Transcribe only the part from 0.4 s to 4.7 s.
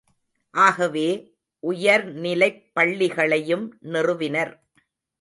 ஆகவே, உயர்நிலைப் பள்ளிகளையும் நிறுவினர்.